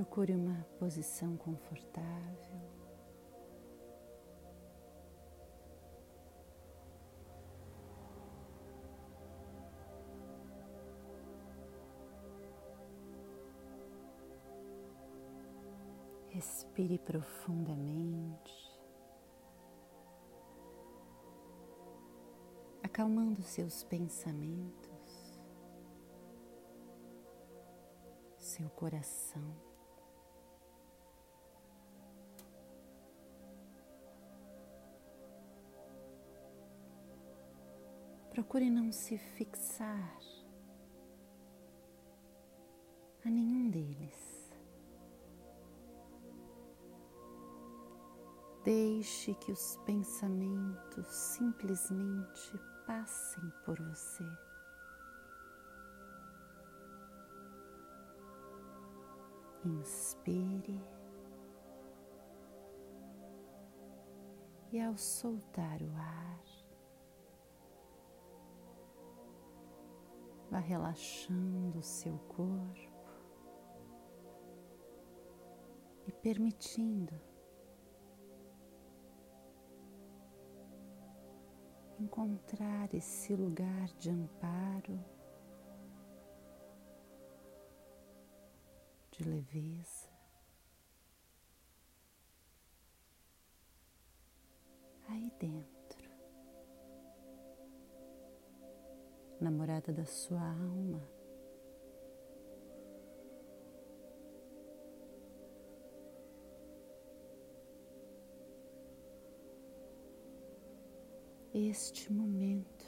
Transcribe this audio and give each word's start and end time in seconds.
Procure 0.00 0.34
uma 0.34 0.66
posição 0.78 1.36
confortável. 1.36 2.58
Respire 16.30 16.98
profundamente, 16.98 18.80
acalmando 22.82 23.42
seus 23.42 23.84
pensamentos, 23.84 25.38
seu 28.38 28.70
coração. 28.70 29.69
Procure 38.40 38.70
não 38.70 38.90
se 38.90 39.18
fixar 39.18 40.18
a 43.22 43.28
nenhum 43.28 43.68
deles. 43.68 44.50
Deixe 48.64 49.34
que 49.34 49.52
os 49.52 49.76
pensamentos 49.84 51.06
simplesmente 51.14 52.58
passem 52.86 53.44
por 53.66 53.78
você. 53.78 54.24
Inspire 59.66 60.80
e 64.72 64.80
ao 64.80 64.96
soltar 64.96 65.82
o 65.82 65.94
ar, 65.94 66.49
vá 70.50 70.58
relaxando 70.58 71.78
o 71.78 71.82
seu 71.82 72.18
corpo 72.28 72.90
e 76.06 76.12
permitindo 76.12 77.14
encontrar 82.00 82.92
esse 82.94 83.36
lugar 83.36 83.86
de 83.98 84.10
amparo, 84.10 84.98
de 89.12 89.22
leveza. 89.22 90.08
Aí 95.08 95.30
dentro, 95.38 95.79
namorada 99.40 99.92
da 99.92 100.04
sua 100.04 100.40
alma. 100.40 101.20
este 111.52 112.12
momento. 112.12 112.86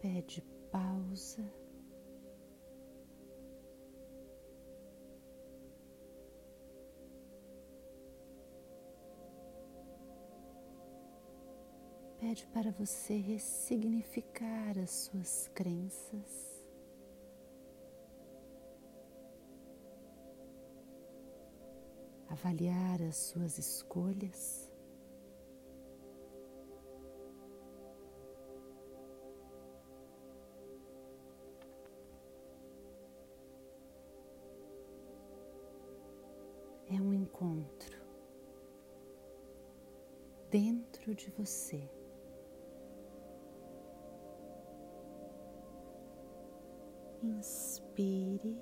Pede 0.00 0.42
pausa. 0.70 1.42
Pede 12.28 12.46
para 12.48 12.70
você 12.72 13.16
ressignificar 13.16 14.78
as 14.78 14.90
suas 14.90 15.48
crenças. 15.54 16.46
avaliar 22.28 23.00
as 23.00 23.16
suas 23.16 23.56
escolhas. 23.56 24.70
É 36.90 37.00
um 37.00 37.14
encontro 37.14 37.96
dentro 40.50 41.14
de 41.14 41.30
você. 41.30 41.97
Inspire. 47.38 48.60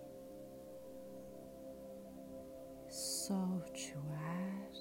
solte 2.89 3.97
o 3.97 4.13
ar 4.13 4.73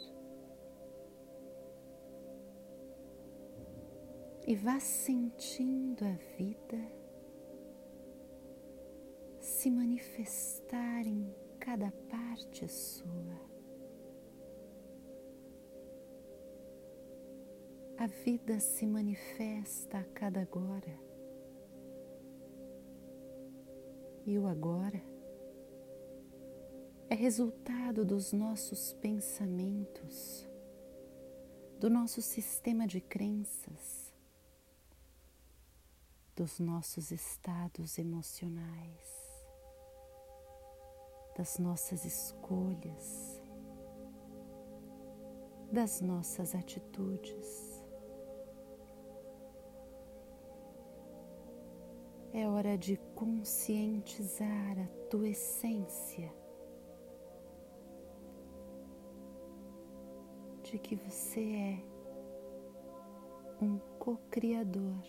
e 4.46 4.56
vá 4.56 4.80
sentindo 4.82 6.04
a 6.04 6.12
vida 6.38 6.78
se 9.40 9.72
manifestar 9.72 11.08
em 11.08 11.34
cada 11.58 11.90
parte 12.10 12.68
sua. 12.68 13.40
A 17.98 18.08
vida 18.08 18.60
se 18.60 18.86
manifesta 18.86 20.00
a 20.00 20.04
cada 20.04 20.42
agora. 20.42 21.05
E 24.26 24.40
o 24.40 24.48
agora 24.48 25.02
é 27.10 27.14
resultado 27.14 28.04
dos 28.04 28.34
nossos 28.34 28.94
pensamentos, 28.94 30.48
do 31.80 31.92
nosso 31.92 32.22
sistema 32.24 32.88
de 32.88 33.00
crenças, 33.00 34.12
dos 36.36 36.60
nossos 36.60 37.12
estados 37.12 38.00
emocionais, 38.00 39.26
das 41.38 41.60
nossas 41.60 42.04
escolhas, 42.04 43.40
das 45.72 46.02
nossas 46.02 46.56
atitudes. 46.56 47.75
É 52.38 52.50
hora 52.50 52.78
de 52.78 52.98
conscientizar 53.16 54.78
a 54.78 55.10
tua 55.10 55.30
essência 55.30 56.30
de 60.62 60.78
que 60.78 60.98
você 60.98 61.40
é 61.40 61.86
um 63.64 63.80
co-criador 63.98 65.02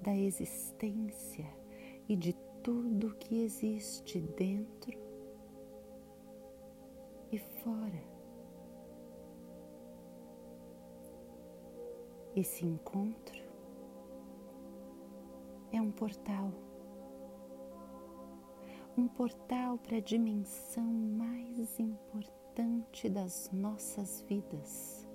da 0.00 0.16
existência 0.16 1.52
e 2.08 2.14
de 2.14 2.34
tudo 2.62 3.16
que 3.16 3.42
existe 3.42 4.20
dentro 4.20 4.96
e 7.32 7.38
fora. 7.40 8.10
Esse 12.36 12.64
encontro 12.64 13.39
é 15.72 15.80
um 15.80 15.90
portal 15.90 16.52
um 18.96 19.08
portal 19.08 19.78
para 19.78 19.96
a 19.96 20.00
dimensão 20.00 20.84
mais 20.84 21.78
importante 21.78 23.08
das 23.08 23.50
nossas 23.52 24.22
vidas. 24.22 25.08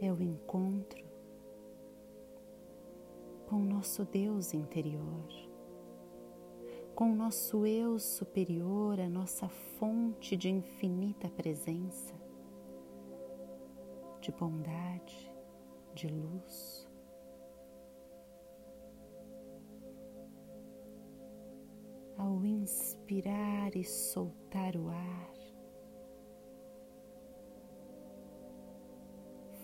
É 0.00 0.12
o 0.12 0.20
encontro 0.22 1.04
com 3.46 3.56
o 3.56 3.64
nosso 3.64 4.04
Deus 4.04 4.54
interior, 4.54 5.28
com 6.94 7.12
o 7.12 7.14
nosso 7.14 7.66
eu 7.66 7.98
superior, 7.98 8.98
a 8.98 9.08
nossa 9.08 9.48
fonte 9.48 10.36
de 10.36 10.48
infinita 10.48 11.28
presença, 11.28 12.14
de 14.20 14.32
bondade, 14.32 15.30
de 15.94 16.08
luz. 16.08 16.91
Ao 22.22 22.44
inspirar 22.44 23.74
e 23.74 23.82
soltar 23.82 24.76
o 24.76 24.88
ar. 24.88 25.32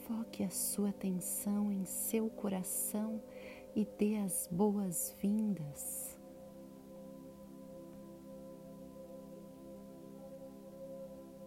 Coloque 0.07 0.43
a 0.43 0.51
sua 0.51 0.89
atenção 0.89 1.71
em 1.71 1.85
seu 1.85 2.29
coração 2.29 3.23
e 3.77 3.85
dê 3.85 4.17
as 4.17 4.49
boas-vindas. 4.51 6.19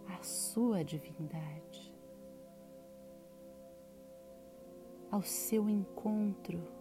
à 0.08 0.24
sua 0.24 0.84
divindade, 0.84 1.96
ao 5.10 5.24
seu 5.24 5.68
encontro. 5.68 6.81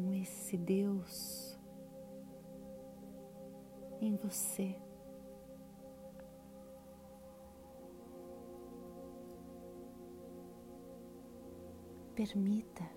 Com 0.00 0.14
esse 0.14 0.56
Deus 0.56 1.58
em 4.00 4.16
você. 4.16 4.74
Permita, 12.14 12.90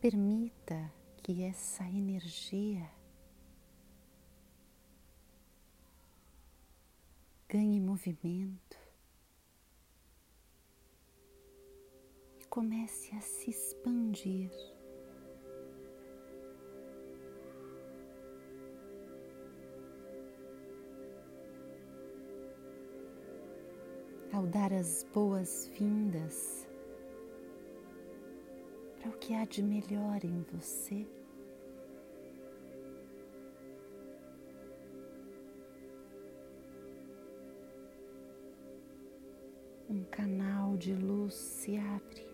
permita 0.00 0.90
que 1.18 1.42
essa 1.42 1.84
energia 1.84 2.90
ganhe 7.48 7.78
movimento 7.80 8.77
comece 12.58 13.14
a 13.14 13.20
se 13.20 13.50
expandir. 13.50 14.50
ao 24.32 24.44
dar 24.46 24.72
as 24.72 25.04
boas-vindas 25.14 26.68
para 28.98 29.10
o 29.10 29.18
que 29.18 29.34
há 29.34 29.44
de 29.44 29.62
melhor 29.62 30.24
em 30.24 30.42
você. 30.52 31.06
Um 39.88 40.02
canal 40.10 40.76
de 40.76 40.94
luz 40.94 41.34
se 41.34 41.76
abre. 41.76 42.27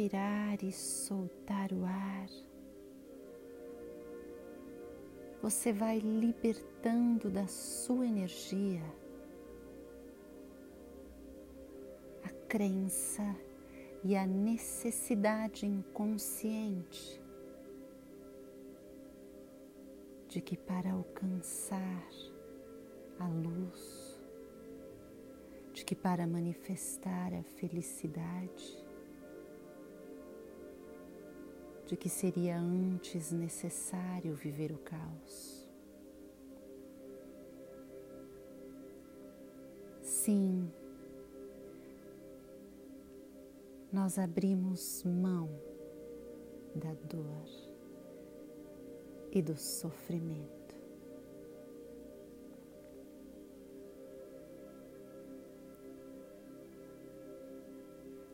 Inspirar 0.00 0.62
e 0.62 0.72
soltar 0.72 1.70
o 1.72 1.84
ar, 1.84 2.28
você 5.42 5.74
vai 5.74 5.98
libertando 5.98 7.28
da 7.28 7.46
sua 7.46 8.06
energia 8.06 8.82
a 12.24 12.30
crença 12.48 13.36
e 14.02 14.16
a 14.16 14.26
necessidade 14.26 15.66
inconsciente 15.66 17.22
de 20.28 20.40
que 20.40 20.56
para 20.56 20.92
alcançar 20.92 22.08
a 23.18 23.28
luz, 23.28 24.18
de 25.74 25.84
que 25.84 25.94
para 25.94 26.26
manifestar 26.26 27.34
a 27.34 27.42
felicidade, 27.42 28.89
de 31.90 31.96
que 31.96 32.08
seria 32.08 32.56
antes 32.56 33.32
necessário 33.32 34.32
viver 34.32 34.70
o 34.70 34.78
caos. 34.78 35.68
Sim, 40.00 40.70
nós 43.92 44.20
abrimos 44.20 45.02
mão 45.02 45.50
da 46.76 46.94
dor 47.08 47.48
e 49.32 49.42
do 49.42 49.56
sofrimento. 49.56 50.76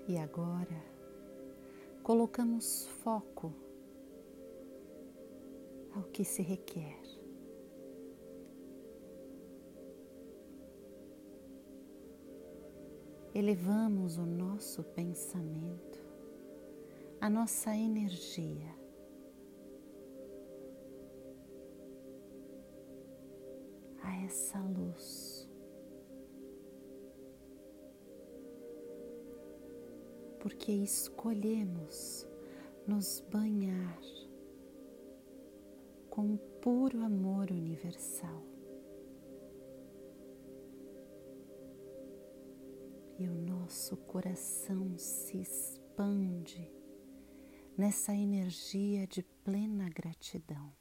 E 0.06 0.19
agora, 0.19 0.96
colocamos 2.06 2.87
foco 3.03 3.53
ao 5.93 6.05
que 6.05 6.23
se 6.23 6.41
requer. 6.41 7.03
Elevamos 13.35 14.19
o 14.19 14.25
nosso 14.25 14.85
pensamento, 14.85 15.99
a 17.21 17.28
nossa 17.28 17.75
energia. 17.75 18.73
A 24.00 24.25
essa 24.25 24.61
luz. 24.61 25.25
Porque 30.47 30.71
escolhemos 30.71 32.25
nos 32.87 33.19
banhar 33.33 34.00
com 36.09 36.35
o 36.35 36.38
puro 36.38 37.03
amor 37.03 37.50
universal. 37.50 38.45
E 43.19 43.26
o 43.26 43.35
nosso 43.35 43.97
coração 43.97 44.97
se 44.97 45.41
expande 45.41 46.73
nessa 47.76 48.15
energia 48.15 49.05
de 49.05 49.25
plena 49.43 49.88
gratidão. 49.88 50.73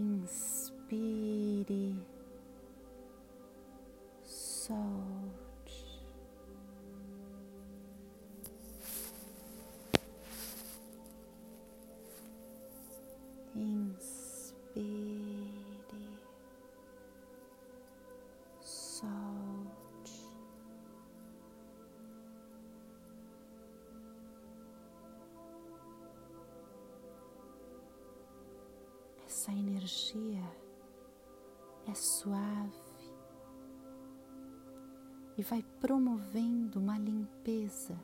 Inspire, 0.00 1.92
essa 29.40 29.52
energia 29.52 30.44
é 31.86 31.94
suave 31.94 32.76
e 35.38 35.42
vai 35.42 35.64
promovendo 35.80 36.78
uma 36.78 36.98
limpeza, 36.98 37.98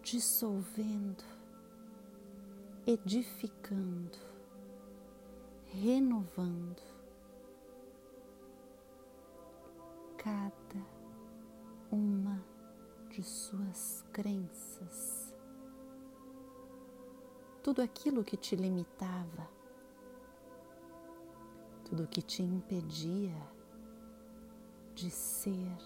dissolvendo, 0.00 1.24
edificando, 2.86 4.18
renovando 5.72 6.80
cada 10.16 10.86
uma 11.90 12.40
de 13.10 13.24
suas 13.24 14.04
crenças 14.12 15.23
tudo 17.64 17.80
aquilo 17.80 18.22
que 18.22 18.36
te 18.36 18.54
limitava, 18.54 19.48
tudo 21.82 22.06
que 22.06 22.20
te 22.20 22.42
impedia 22.42 23.34
de 24.94 25.10
ser 25.10 25.78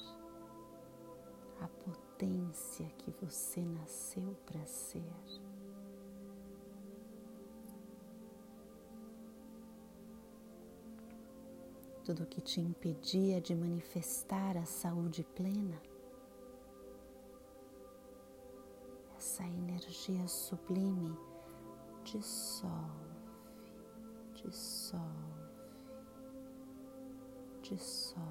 a 1.61 1.69
potência 1.69 2.85
que 2.99 3.13
você 3.23 3.61
nasceu 3.61 4.37
para 4.45 4.67
ser. 4.67 5.05
tudo 12.05 12.25
que 12.25 12.41
te 12.41 12.59
impedia 12.59 13.39
de 13.39 13.55
manifestar 13.55 14.57
a 14.57 14.65
saúde 14.65 15.23
plena. 15.23 15.79
Essa 19.19 19.45
energia 19.45 20.27
sublime 20.27 21.15
dissolve, 22.13 22.73
dissolve, 24.35 25.03
dissolve. 27.63 28.27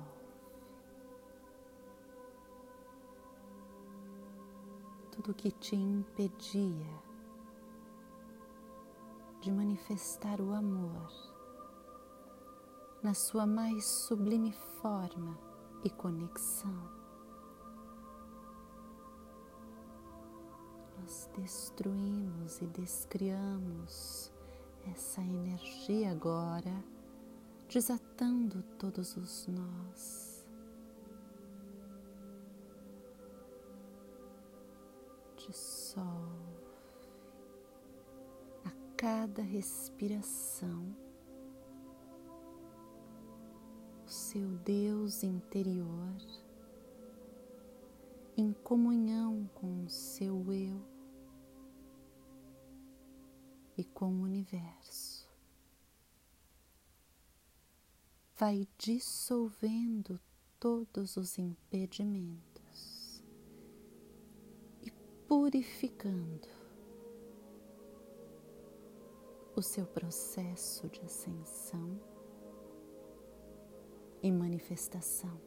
Tudo 5.11 5.33
que 5.33 5.51
te 5.51 5.75
impedia 5.75 7.03
de 9.41 9.51
manifestar 9.51 10.41
o 10.41 10.53
amor 10.53 11.11
na 13.03 13.13
sua 13.13 13.45
mais 13.45 13.85
sublime 13.85 14.51
forma 14.81 15.37
e 15.83 15.89
conexão. 15.89 16.96
Nós 21.07 21.29
destruímos 21.37 22.59
e 22.59 22.67
descriamos 22.67 24.29
essa 24.91 25.21
energia 25.21 26.11
agora, 26.11 26.83
desatando 27.69 28.61
todos 28.77 29.15
os 29.15 29.47
nós. 29.47 30.45
Dissolve 35.37 36.67
a 38.65 38.71
cada 38.97 39.41
respiração 39.41 40.93
seu 44.05 44.49
Deus 44.57 45.23
interior 45.23 46.17
em 48.35 48.51
comunhão 48.51 49.49
com 49.55 49.85
o 49.85 49.89
seu 49.89 50.51
eu 50.51 50.96
com 53.97 54.13
o 54.13 54.21
universo. 54.21 55.27
Vai 58.37 58.67
dissolvendo 58.77 60.19
todos 60.59 61.17
os 61.17 61.39
impedimentos 61.39 63.23
e 64.83 64.91
purificando 65.27 66.47
o 69.55 69.63
seu 69.63 69.87
processo 69.87 70.87
de 70.89 71.01
ascensão 71.01 71.99
e 74.21 74.31
manifestação. 74.31 75.46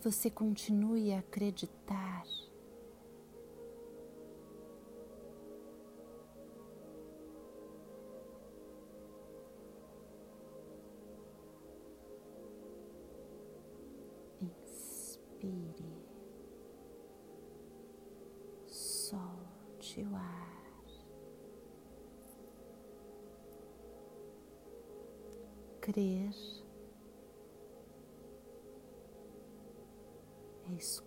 Que 0.00 0.10
você 0.10 0.30
continue 0.30 1.12
a 1.12 1.18
acreditar. 1.18 2.24
Inspire, 14.40 15.84
sol 18.66 19.50
solte 19.80 20.02
o 20.02 20.14
ar. 20.14 20.84
Crer 25.80 26.59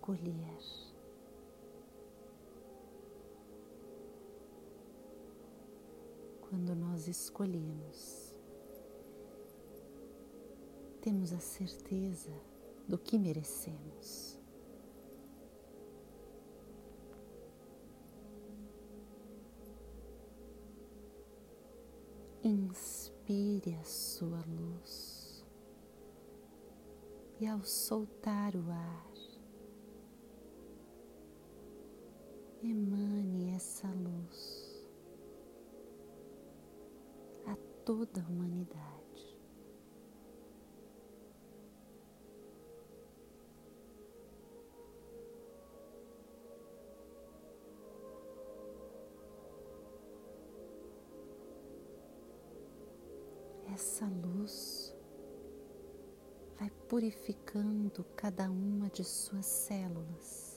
escolher. 0.04 0.92
Quando 6.42 6.74
nós 6.74 7.08
escolhemos, 7.08 8.34
temos 11.00 11.32
a 11.32 11.40
certeza 11.40 12.32
do 12.86 12.98
que 12.98 13.18
merecemos. 13.18 14.38
Inspire 22.42 23.74
a 23.80 23.84
sua 23.84 24.44
luz 24.46 25.42
e 27.40 27.46
ao 27.46 27.64
soltar 27.64 28.54
o 28.54 28.70
ar, 28.70 29.13
emane 32.64 33.54
essa 33.54 33.88
luz 33.88 34.88
a 37.46 37.56
toda 37.84 38.22
a 38.22 38.28
humanidade. 38.28 38.94
essa 53.74 54.06
luz 54.06 54.94
vai 56.56 56.70
purificando 56.88 58.04
cada 58.16 58.48
uma 58.48 58.88
de 58.88 59.02
suas 59.02 59.46
células. 59.46 60.53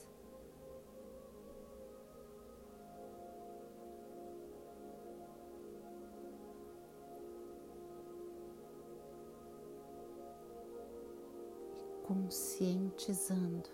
Conscientizando 12.18 13.70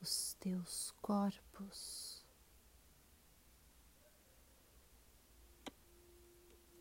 os 0.00 0.32
teus 0.40 0.92
corpos 1.02 2.24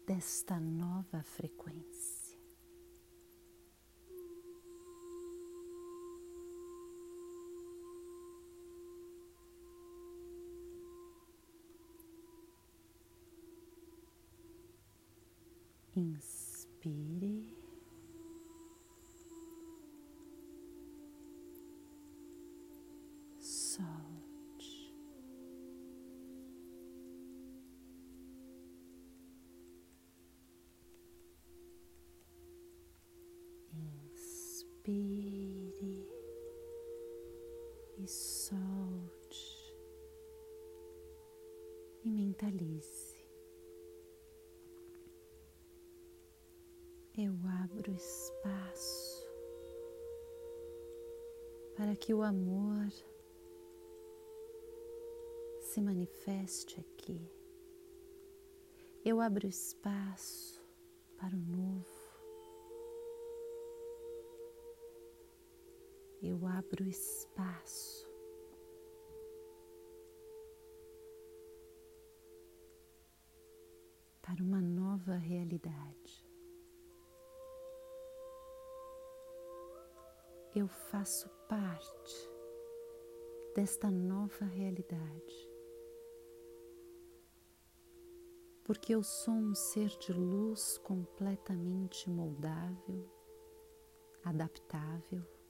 desta 0.07 0.57
nova 0.57 1.21
frequência. 1.21 2.23
Inspire 34.85 36.09
e 37.97 38.05
solte 38.05 39.73
e 42.03 42.09
mentalize. 42.09 43.23
Eu 47.17 47.33
abro 47.63 47.93
espaço 47.93 49.25
para 51.77 51.95
que 51.95 52.13
o 52.13 52.21
amor 52.21 52.91
se 55.61 55.79
manifeste 55.79 56.81
aqui. 56.81 57.31
Eu 59.05 59.21
abro 59.21 59.47
espaço 59.47 60.61
para 61.17 61.33
o 61.33 61.39
novo. 61.39 61.72
Eu 66.43 66.47
abro 66.47 66.83
espaço 66.83 68.05
para 74.21 74.43
uma 74.43 74.61
nova 74.61 75.15
realidade. 75.15 76.27
Eu 80.53 80.67
faço 80.67 81.29
parte 81.47 82.29
desta 83.55 83.89
nova 83.89 84.43
realidade. 84.43 85.49
Porque 88.65 88.93
eu 88.93 89.01
sou 89.01 89.33
um 89.33 89.55
ser 89.55 89.89
de 89.97 90.11
luz 90.11 90.77
completamente 90.79 92.09
moldável, 92.09 93.09
adaptável. 94.25 95.42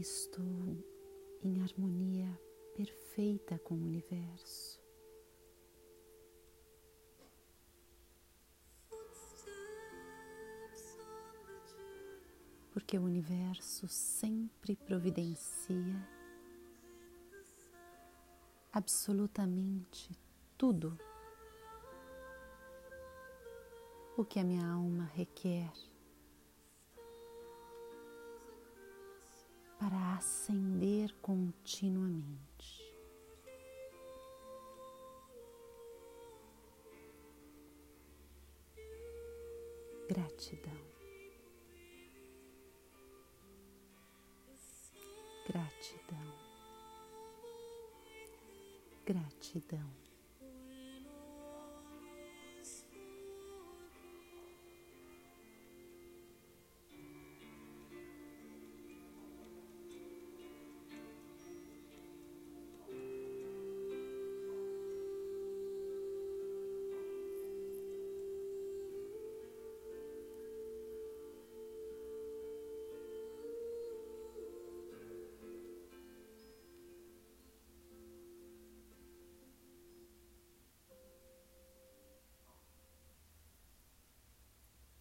Estou 0.00 0.76
em 1.42 1.62
harmonia 1.62 2.40
perfeita 2.74 3.58
com 3.58 3.74
o 3.74 3.84
universo. 3.84 4.80
Porque 12.72 12.98
o 12.98 13.02
universo 13.02 13.88
sempre 13.88 14.76
providencia 14.76 16.08
absolutamente 18.72 20.10
tudo 20.58 20.98
o 24.16 24.24
que 24.24 24.38
a 24.38 24.44
minha 24.44 24.66
alma 24.66 25.04
requer 25.14 25.72
para 29.78 30.16
ascender 30.16 31.14
continuamente. 31.20 32.46
Gratidão. 40.08 40.86
Gratidão. 45.46 46.32
Gratidão. 49.04 50.05